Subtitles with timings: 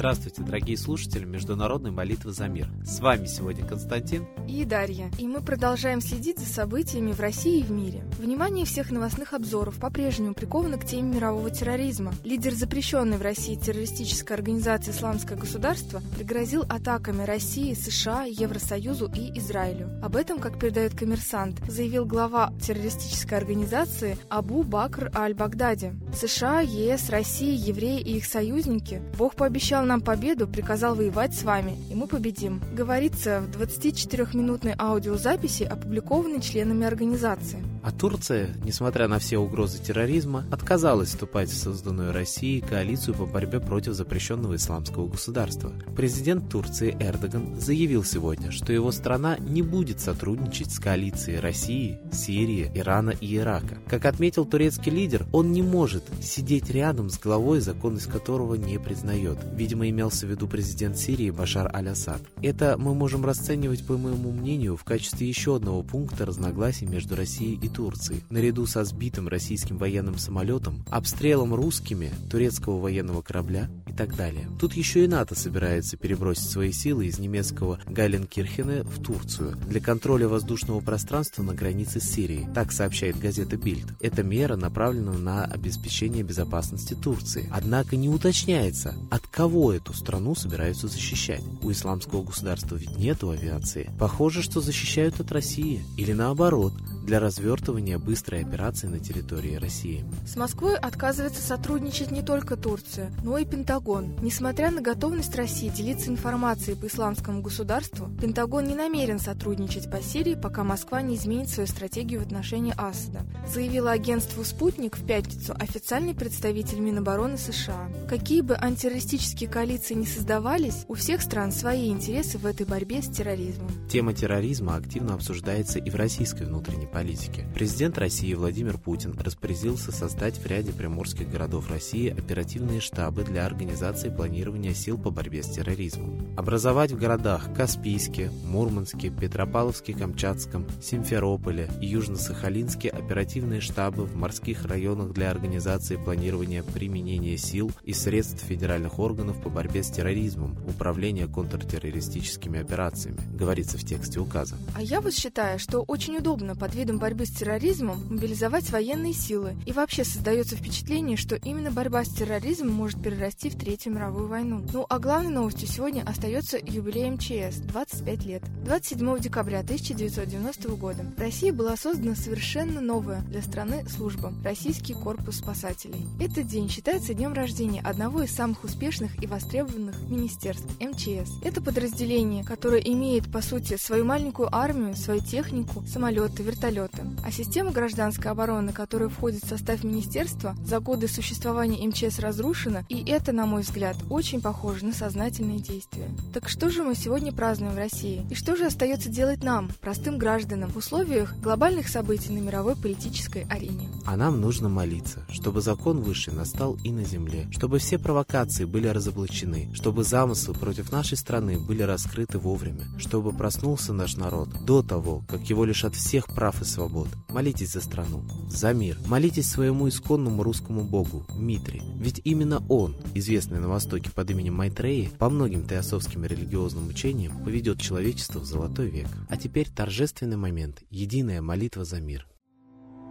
[0.00, 2.68] Здравствуйте, дорогие слушатели Международной молитвы за мир.
[2.86, 5.10] С вами сегодня Константин и Дарья.
[5.18, 8.02] И мы продолжаем следить за событиями в России и в мире.
[8.18, 12.14] Внимание всех новостных обзоров по-прежнему приковано к теме мирового терроризма.
[12.24, 19.90] Лидер запрещенной в России террористической организации «Исламское государство» пригрозил атаками России, США, Евросоюзу и Израилю.
[20.02, 25.92] Об этом, как передает коммерсант, заявил глава террористической организации Абу Бакр Аль-Багдади.
[26.14, 29.02] США, ЕС, Россия, евреи и их союзники.
[29.18, 32.62] Бог пообещал обещал нам победу, приказал воевать с вами, и мы победим.
[32.72, 37.58] Говорится в 24-минутной аудиозаписи, опубликованной членами организации.
[37.82, 43.58] А Турция, несмотря на все угрозы терроризма, отказалась вступать в созданную Россией коалицию по борьбе
[43.58, 45.72] против запрещенного исламского государства.
[45.96, 52.70] Президент Турции Эрдоган заявил сегодня, что его страна не будет сотрудничать с коалицией России, Сирии,
[52.74, 53.78] Ирана и Ирака.
[53.88, 59.38] Как отметил турецкий лидер, он не может сидеть рядом с главой, законность которого не признает.
[59.54, 62.20] Видимо, имелся в виду президент Сирии Башар Аль-Асад.
[62.42, 67.58] Это мы можем расценивать, по моему мнению, в качестве еще одного пункта разногласий между Россией
[67.62, 74.16] и Турции, наряду со сбитым российским военным самолетом, обстрелом русскими турецкого военного корабля и так
[74.16, 74.48] далее.
[74.58, 80.28] Тут еще и НАТО собирается перебросить свои силы из немецкого Гайленкирхена в Турцию для контроля
[80.28, 82.46] воздушного пространства на границе с Сирией.
[82.54, 83.86] Так сообщает газета Бильд.
[84.00, 87.48] Эта мера направлена на обеспечение безопасности Турции.
[87.50, 91.42] Однако не уточняется, от кого эту страну собираются защищать.
[91.62, 93.90] У исламского государства ведь нету авиации.
[93.98, 95.82] Похоже, что защищают от России.
[95.96, 96.72] Или наоборот,
[97.04, 100.04] для развертывания быстрой операции на территории России.
[100.26, 104.14] С Москвой отказывается сотрудничать не только Турция, но и Пентагон.
[104.22, 110.34] Несмотря на готовность России делиться информацией по исламскому государству, Пентагон не намерен сотрудничать по Сирии,
[110.34, 116.14] пока Москва не изменит свою стратегию в отношении Асада, заявила агентству «Спутник» в пятницу официальный
[116.14, 117.88] представитель Минобороны США.
[118.08, 123.08] Какие бы антитеррористические коалиции не создавались, у всех стран свои интересы в этой борьбе с
[123.08, 123.70] терроризмом.
[123.88, 127.46] Тема терроризма активно обсуждается и в российской внутренней политики.
[127.54, 134.08] Президент России Владимир Путин распорядился создать в ряде приморских городов России оперативные штабы для организации
[134.08, 136.34] планирования сил по борьбе с терроризмом.
[136.36, 145.12] Образовать в городах Каспийске, Мурманске, Петропавловске, Камчатском, Симферополе и Южно-Сахалинске оперативные штабы в морских районах
[145.12, 152.60] для организации планирования применения сил и средств федеральных органов по борьбе с терроризмом, управления контртеррористическими
[152.60, 154.56] операциями, говорится в тексте указа.
[154.74, 159.54] А я вот считаю, что очень удобно под видом борьбы с терроризмом мобилизовать военные силы.
[159.66, 164.64] И вообще создается впечатление, что именно борьба с терроризмом может перерасти в Третью мировую войну.
[164.72, 168.42] Ну а главной новостью сегодня остается юбилей МЧС– 25 лет.
[168.64, 175.36] 27 декабря 1990 года в России была создана совершенно новая для страны служба– Российский корпус
[175.36, 176.06] спасателей.
[176.18, 181.30] Этот день считается днем рождения одного из самых успешных и востребованных министерств– МЧС.
[181.44, 187.02] Это подразделение, которое имеет, по сути, свою маленькую армию, свою технику, самолеты, вертолеты, вертолеты.
[187.24, 193.04] А система гражданской обороны, которая входит в состав министерства, за годы существования МЧС разрушена, и
[193.04, 196.08] это, на мой взгляд, очень похоже на сознательные действия.
[196.32, 198.26] Так что же мы сегодня празднуем в России?
[198.30, 203.46] И что же остается делать нам, простым гражданам, в условиях глобальных событий на мировой политической
[203.50, 203.88] арене?
[204.06, 208.88] А нам нужно молиться, чтобы закон высший настал и на земле, чтобы все провокации были
[208.88, 215.22] разоблачены, чтобы замыслы против нашей страны были раскрыты вовремя, чтобы проснулся наш народ до того,
[215.28, 217.08] как его лишат всех прав и свобод.
[217.28, 218.98] Молитесь за страну, за мир.
[219.06, 221.82] Молитесь своему исконному русскому богу, Митре.
[221.96, 227.80] Ведь именно он, известный на Востоке под именем Майтреи, по многим теософским религиозным учениям поведет
[227.80, 229.08] человечество в золотой век.
[229.28, 232.26] А теперь торжественный момент, единая молитва за мир.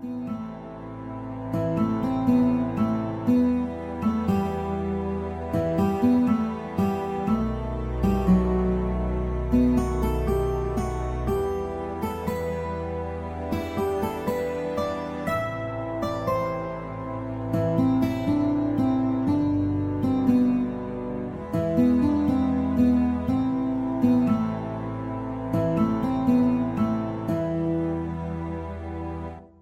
[0.00, 0.37] thank you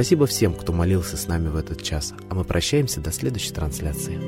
[0.00, 4.18] Спасибо всем, кто молился с нами в этот час, а мы прощаемся до следующей трансляции.